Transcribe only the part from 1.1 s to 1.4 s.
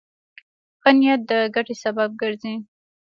د